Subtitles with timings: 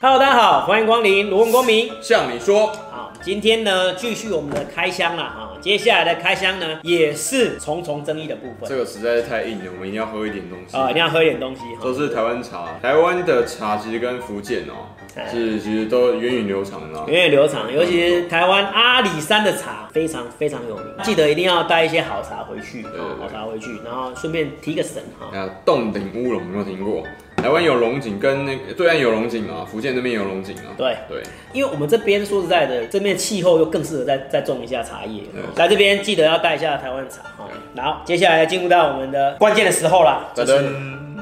[0.00, 1.90] Hello，大家好，欢迎光临罗文公民。
[2.00, 5.50] 向你说，好，今天呢，继续我们的开箱了啊。
[5.60, 8.68] 接下来的开箱呢，也是重重争议的部分。
[8.68, 11.62] 这个实在是太硬了，我们一定要喝一点东西啊，一定要喝一点东西。
[11.82, 14.86] 都是台湾茶，台湾的茶其实跟福建哦，
[15.28, 17.72] 是其实都源远流长的，源远流长。
[17.72, 22.86] 尤其是台湾阿里山的茶非常非常有名，记得一定要带一些好茶回去，
[23.18, 25.36] 好茶回去，然后顺便提个神哈。
[25.36, 27.02] 啊，冻顶乌龙有没有听过？
[27.40, 30.74] 台湾有龙井，跟那个对岸有龙井啊，福建那边有龙井啊。
[30.76, 35.22] 对对，因为我们这边说实在的，这边气候又更适合再再种一下茶叶。
[35.56, 37.48] 来这边记得要带一下台湾茶哈。
[37.74, 40.68] 然后接下来进入到我们的关键的时候了，就是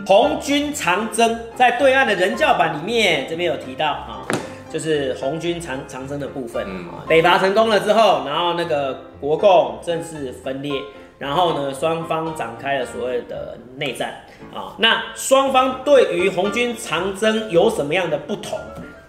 [0.06, 4.26] 红军长征在对岸的人教版里面，这边有提到啊，
[4.72, 6.64] 就是红军长长征的部分。
[6.66, 10.72] 嗯，北伐成功了之后，然后那个国共正式分裂。
[11.18, 14.24] 然后呢，双方展开了所谓的内战
[14.54, 14.74] 啊。
[14.78, 18.58] 那双方对于红军长征有什么样的不同？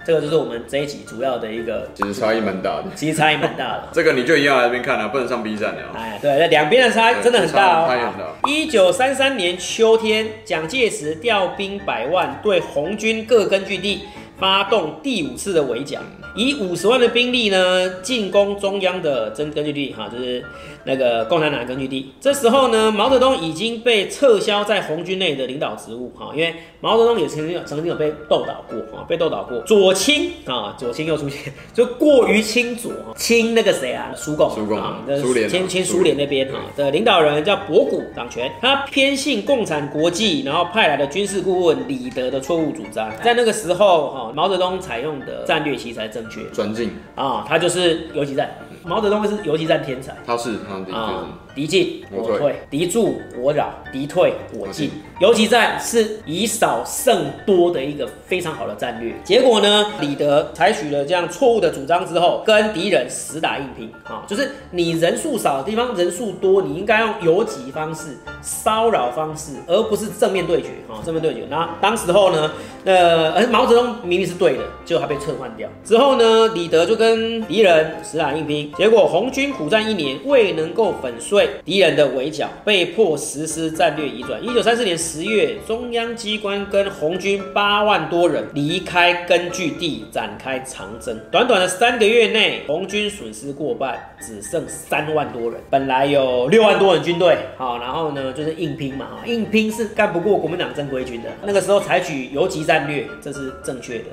[0.06, 1.86] 这个就是我们这一集主要的一个。
[1.94, 2.86] 其实差异蛮大的。
[2.96, 3.90] 其实差异蛮大的。
[3.92, 5.82] 这个你就一定要来这边看了，不能上 B 站的。
[5.94, 8.36] 哎，对，那两边的差真的很大哦。
[8.46, 14.04] 一九三三年秋天，蒋介石调兵百万，对红军各根据地
[14.40, 16.00] 发动第五次的围剿，
[16.36, 20.44] 以五十万的兵力呢，进攻中央的根根据地，哈，就是。
[20.90, 29.60] 那个共产党根据地，这时候呢，毛泽东已经被撤销在红军内的领导职务哈，因为毛泽东也曾经有曾经有被斗倒过哈，被斗倒过。
[29.64, 36.16] 左倾啊，左倾又出现， 就过于亲左，亲那个谁啊，苏共，苏共啊，苏联，亲亲苏联。
[36.16, 48.50] 那边哈的领导人叫博古掌权，他偏信共产国际，然后派来的军事顾问李德的错误主张，在那个时候哈，毛泽东采用的战略其实才正确，专进啊，他就是游击战。
[48.84, 51.26] 毛泽东是游击战天才，他是他的啊。
[51.58, 54.92] 敌进我退，敌驻我扰，敌退我进。
[55.20, 59.12] 游击战是以少胜多的一个非常好的战略。
[59.24, 71.48] 结果呢，李德采取了这样错误的主张之后，跟敌人死打硬拼啊，就是你人数少的地方人数多，你应该用游击方式、骚扰方式，而不是正面对决啊，正面对决。
[71.50, 72.52] 那当时候呢，
[72.86, 75.68] 呃，而毛泽东明明是对的，结果他被撤换掉。
[75.84, 81.47] 之后呢，李德就跟敌人死打硬拼，结果红军苦战一年，未能够粉碎。
[81.64, 84.44] 敌人的围剿，被迫实施战略移转。
[84.44, 91.20] 一九三四年十月，中央机关跟红军八万多人离开根据地，展开长征。
[91.32, 95.54] 短短的三个月内，红军损失过半，只剩三万多人。
[95.70, 101.30] 本来有六万多人军队，好，然后呢就是硬拼嘛，硬拼是干不过国民党正规军的。
[101.44, 104.06] 那个时候采取游击战略，这是正确的。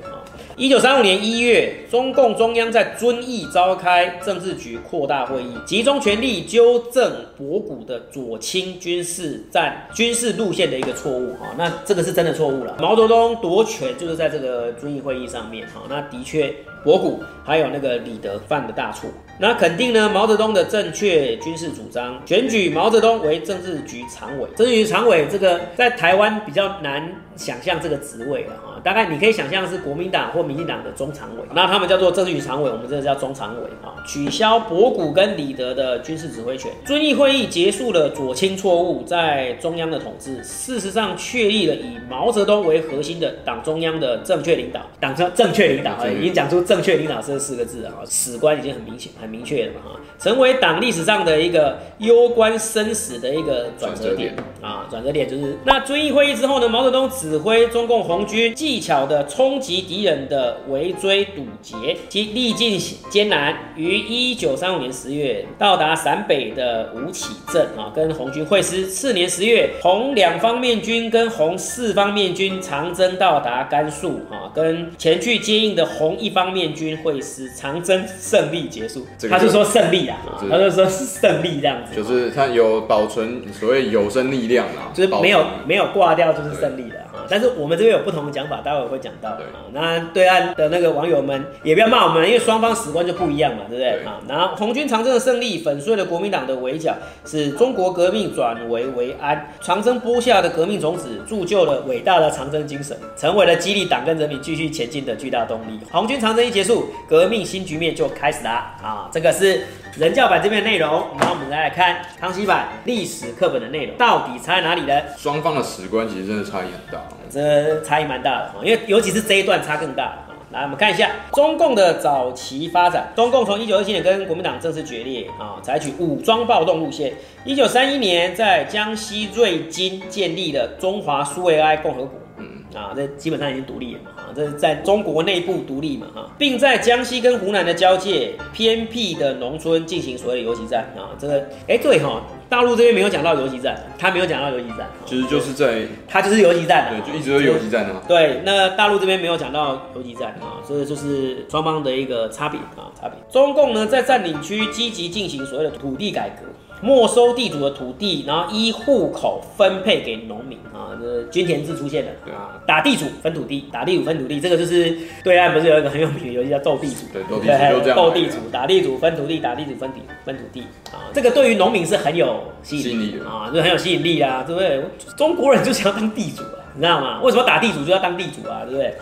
[0.57, 11.53] 一九三五年一月，中共中央在遵义召开政治局扩大会议，集中全力纠正博古的左倾军事战军事路线的一个错误哈。
[11.57, 12.77] 那这个是真的错误了。
[12.79, 15.81] 毛泽东夺权就是在这个遵义会议上面哈。
[15.89, 16.55] 那的确，
[16.85, 19.09] 博古还有那个李德犯的大错。
[19.37, 24.47] 那肯定呢，毛泽东的正确军事主张，选举毛泽东为政治局常委。
[24.55, 28.79] 政治局常委这个在台湾比较难想象这个职位了哈。
[28.81, 33.91] 大概你可以想象是国民党或民进党的中常委，那他们叫做政治局常委，我们这个叫中常委啊。
[34.07, 36.71] 取消博古跟李德的军事指挥权。
[36.85, 44.79] 遵义会议结束了左倾错误在中央的统治，事实上确立了以毛泽东为核心的党中央的正确领导。
[45.01, 62.77] 党正正确领导，已经讲出正正确领导这四个字啊，史观已经很明显很明确了嘛哈，成为党历史上的一个攸关生死的一个转折点啊，转折点就是那遵义会议之后呢，毛泽东指挥中共红军技巧的冲击敌人的围追堵截，其历尽
[63.09, 68.87] 艰难，于一九三五年十月到达陕北的吴起镇啊，跟红军会师。
[68.87, 79.05] 次年十月，红两方面军跟红四方面军长征到达甘肃啊，跟前去接应的红一方面军会师，长征胜利结束。
[79.29, 80.17] 他是说胜利啊，
[80.49, 87.04] 他就说是胜利这样子，就是他有保存所谓有生力量啊，就是没有没有挂掉就是胜利的。
[87.29, 89.29] 但是我们这边有不同的讲法，待会会讲到。
[89.29, 89.39] 啊，
[89.71, 94.05] 那对岸的那个网友们也不要骂我们，因为双方史观就不一样嘛，对不对？
[94.05, 96.95] 啊，然后红军长征的胜利粉碎了国民党的围剿，
[97.25, 99.47] 使中国革命转危为安。
[99.61, 105.79] 长征播下的革命种子，铸就了伟大的长征精神，成为了激励党跟人民继续前进的巨大动力。
[105.91, 108.75] 红军长征一结束，革命新局面就开始啦。
[108.81, 109.61] 啊，这个是
[109.97, 110.89] 人教版这边的内容。
[111.19, 115.01] 然后我们再，来看康熙版历史课本的内容，到底差在哪里呢？
[115.17, 117.01] 双方的史观其实真的差异很大。
[117.29, 120.13] 这差异蛮大的哈，因为尤其是这一段差更大。
[120.51, 123.11] 来，我们看一下中共的早期发展。
[123.15, 127.13] 中共从一九二七年跟国民党正式决裂啊，采取武装暴动路线。
[127.43, 132.24] 一九三一年在江西瑞金建立了中华苏维埃共和国。
[132.73, 153.17] 啊，这基本上已经独立了嘛，啊，这是在中国内部独立嘛，哈，并在江西跟湖南的交界偏僻的农村进行所谓的游击战啊，这个，哎，对哈，大陆这边没有讲到游击战，他没有讲到游击战，其实就是在，他就是游击战，对，就一直都游击战啊，对，那大陆这边没有讲到游击战啊，所以就是双方的一个差别啊，差别。
[153.31, 156.47] 中共呢在占领区积极进行所谓的土地改革。
[156.81, 162.11] 没收地主的土地，然后依户口分配给农民啊，这均田制出现的。
[162.31, 167.07] 啊，打地主分土地，打地主分土地，这个就是对岸不是有一个很有名的游戏叫斗地主？
[167.13, 167.95] 对，斗地主就这样。
[167.95, 170.61] 斗地主，打地主分土地，打地主分地分土地
[170.91, 174.83] 啊，这个对于农民是很有吸引力的啊，就很有吸引力啊，对不对？
[175.17, 176.61] 中国人就想要当地主啊。
[176.77, 177.21] 你知道吗？
[177.23, 178.63] 为什么打地主就要当地主啊？
[178.69, 178.93] 对不对？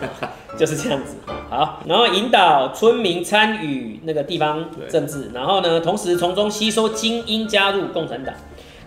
[0.56, 1.16] 就是这样子。
[1.50, 8.34] 好，然后引导村民参与那个地方政治，然后呢，同时从中吸收精英加入共产党。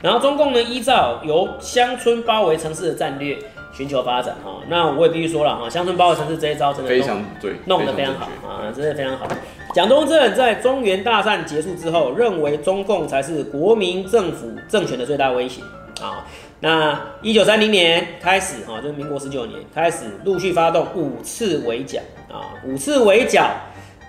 [0.02, 3.38] 然后中共呢，依照由乡村包围城市的战略
[3.74, 4.36] 寻求发展。
[4.46, 9.28] 哈，那我也必须说了哈，乡村包围城市这一招真的非常对，弄得非常好啊，真的非常好。
[9.74, 15.62] 蒋中正在中原大战结束之后，认为中共才是国民政府政权的最大威胁
[16.02, 16.26] 啊。
[16.60, 22.00] 那一九三零年开始，啊，就是民国十九年开始陆续发动五次围剿
[22.32, 23.50] 啊，五次围剿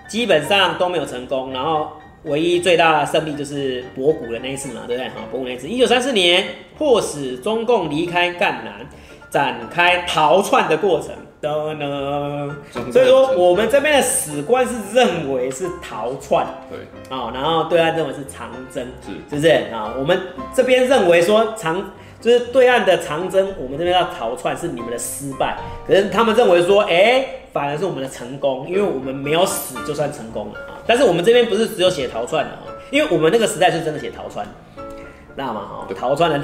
[0.07, 1.91] 基本上都没有成功，然后
[2.23, 5.09] 唯一最大的胜利就是博古的那一次嘛，对不对？
[5.09, 6.43] 哈，博古那一次，一九三四年
[6.77, 8.85] 迫使中共离开赣南，
[9.29, 11.09] 展开逃窜的过程。
[11.41, 16.79] 等等，所以说我们这边的史观是认为是逃窜，对
[17.17, 19.93] 啊，然后对岸认为是长征，是是不是啊？
[19.97, 20.19] 我们
[20.53, 21.91] 这边认为说长。
[22.21, 30.75] 就是对岸的长征，我们这边要逃窜是你们的失败，可是他们认为说，哎、欸，反而是我们的成功，因为我们没有死就算成功了啊。
[30.85, 35.61] 但是我们这边不是只有写逃窜的啊，因为我们那个时代是真的写逃窜，知道吗？
[35.61, 36.37] 哈，逃窜了。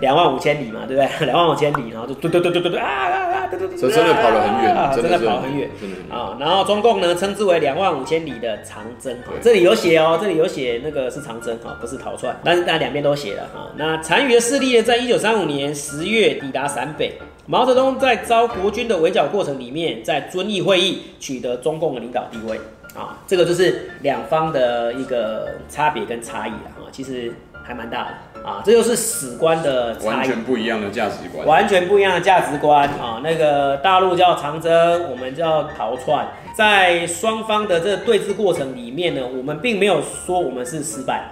[0.00, 1.08] 两万五千里嘛，对不对？
[1.26, 3.46] 两万五千里，然后就嘟嘟嘟嘟嘟嘟啊啊啊！
[3.50, 5.70] 嘟嘟嘟，真的跑了很远，真的跑很远
[6.10, 6.36] 啊。
[6.40, 13.70] 然后中共呢称之为两万五千里的长征，这里有写哦，这里有写那个是长征哈，不是逃窜，但是大家两边都写了哈。
[13.76, 17.12] 那残余的势力呢，在一九三五年十月抵达陕北，
[17.46, 22.58] 毛泽东在遭国军的围剿过程里面，在遵义会议取得中共的领导地位
[22.94, 27.32] 啊，这个就是两方的一个差别跟差异了哈，其实
[27.62, 28.33] 还蛮大的。
[28.44, 33.22] 啊，这就是史观的差异，完全不一样的价值观，完全不一样的价值观啊！
[33.24, 41.24] 那个大陆叫长征，我们叫逃窜，在双方的这个对峙过程里面呢，我们并没有说我们是失败，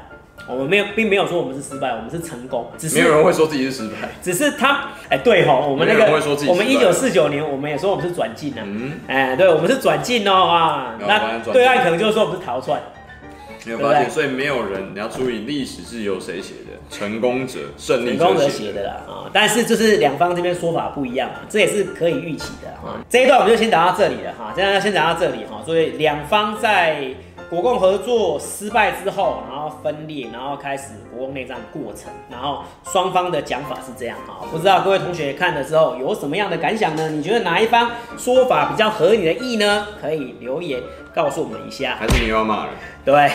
[0.48, 6.10] 我们没有，并没有说我们是失败，我们是成功，只是没有人会说自己是失败，只是他，哎，对吼，我们那个，
[6.48, 12.80] 我们一九四九年，我们也说我们是转进啊，嗯，哎，对，我们是转进哦啊，那对岸可能就是说我们是逃窜。
[13.64, 16.72] 没有发现，所以没有人，你要注意历史是由谁写的？
[16.90, 19.30] 成功者、胜利者写的啦啊！
[19.32, 23.00] 但是就是两方这边说法不一样啊，这也是可以预期的啊。
[23.08, 25.62] 这一段我们就先讲到这里了哈，现在先讲到这里哈。
[25.64, 27.06] 所以两方在
[27.48, 32.62] 国共合作失败之后，然后分裂，然后开始国共内战过程，然后
[32.92, 34.46] 双方的讲法是这样哈。
[34.50, 37.08] 不知道各位同学看了之后有什么样的感想呢？
[37.08, 39.86] 你觉得哪一方说法比较合你的意呢？
[40.00, 40.80] 可以留言
[41.14, 41.96] 告诉我们一下。
[41.98, 42.74] 还是你要骂人？
[43.04, 43.30] 对，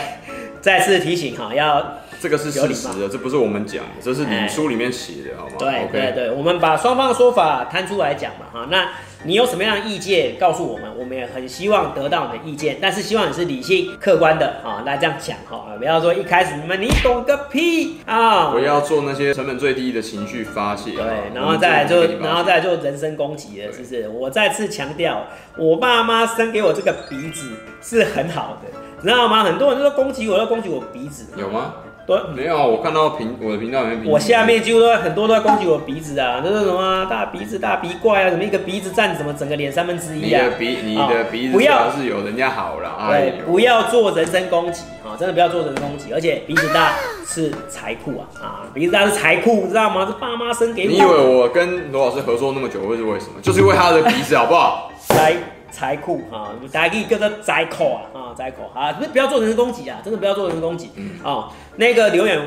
[0.60, 5.54] 再次提醒哈，要这个是事实的，这不是我们讲的，这是你书里面写的，好吗？
[5.58, 8.66] 对对对，我们把双方的说法摊出来讲嘛哈。
[8.70, 8.88] 那
[9.24, 18.50] 你有什么样的意见，告诉我们，我们也很希望得到你的意见，但是希望你是理性、客观的哈，来这样讲哈，不要说一开始你们你懂个屁啊！
[18.52, 21.04] 不要做那些成本最低的情绪发泄，对，
[21.34, 24.08] 然后再来就然后再来就人身攻击了，是不是？
[24.08, 25.26] 我再次强调，
[25.56, 27.50] 我爸妈生给我这个鼻子
[27.82, 28.68] 是很好的。
[29.00, 29.44] 知道吗？
[29.44, 31.74] 很多人都说攻击我，要攻击我鼻子，有吗？
[32.08, 38.30] 对，没有，我看到频我的频道里面，我下面几乎都很多都在攻击我鼻子啊，这是什么大鼻子、大鼻怪啊？
[38.30, 40.42] 什么一个鼻子占什么整个脸三分之一啊？
[40.42, 45.12] 你的鼻，你的鼻子不要是有人家好了，对，不要做人身攻击啊！
[45.18, 46.94] 真的不要做人身攻击，而且鼻子大
[47.26, 48.64] 是财库啊啊！
[48.72, 50.06] 鼻子大是财库，知道吗？
[50.06, 50.88] 是爸妈生给我。
[50.88, 53.32] 你以为我跟罗老师合作那么久会是为什么？
[53.42, 54.90] 就是因为他的鼻子，好不好？
[55.08, 55.34] 财
[55.78, 58.34] 财库哈，大家可以叫做财库啊。
[58.36, 58.92] 开口啊！
[58.92, 60.00] 不是不要做人身攻击啊！
[60.02, 61.52] 真的不要做人身攻击啊、嗯哦！
[61.76, 62.40] 那个留言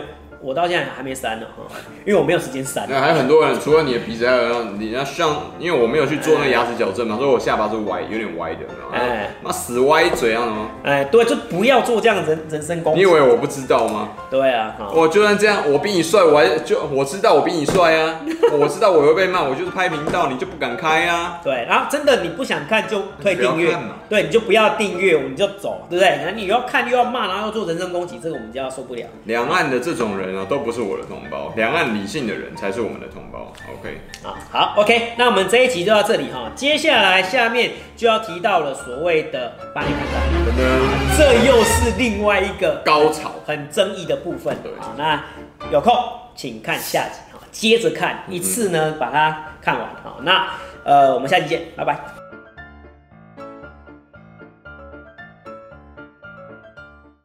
[0.43, 1.63] 我到现在还没删呢哈，
[2.05, 2.87] 因为我没有时间删。
[2.89, 8.61] 那还有很多人，除了你的鼻子，还有让你要像，因为我没有去做那个牙齿矫正嘛，所以我下巴是歪，有点歪的。
[8.91, 10.71] 哎，那死歪嘴样的吗！
[10.83, 12.99] 哎，对，就不要做这样人人身攻击。
[12.99, 14.09] 你以为我不知道吗？
[14.31, 18.19] 对啊，我就算这样，我比你帅，我还就我知道我比你帅啊，
[18.51, 21.39] 我知道我会被骂，我就是拍频道，你就不敢开啊。
[21.43, 23.77] 对，然后真的你不想看就退订阅，
[24.09, 26.09] 对，你就不要订阅，你就走，对不对？
[26.09, 29.05] 然后你要看又要骂，然后又做人身攻击，这个我们就要受不了。
[29.25, 30.30] 两岸的这种人。
[30.31, 31.51] 人啊，都不是我的同胞。
[31.55, 33.51] 两岸理性的人才是我们的同胞。
[33.71, 36.51] OK，好，好，OK，那我们这一集就到这里哈。
[36.55, 44.55] 接下来下面就要提到了所谓的巴黎公干，真的，这又是另外一个高潮，很争议的部分。
[44.63, 45.23] 对，好，那
[45.71, 45.93] 有空
[46.35, 49.87] 请看下集哈，接着看一次呢，把它看完。
[50.03, 50.47] 好，那
[50.83, 52.20] 呃，我们下期见，拜拜。